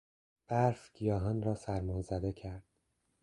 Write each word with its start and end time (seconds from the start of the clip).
برف 0.47 0.91
گیاهان 0.93 1.41
را 1.41 1.55
سرمازده 1.55 2.33
کرد. 2.33 2.63